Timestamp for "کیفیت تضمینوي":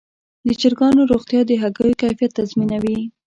2.01-2.97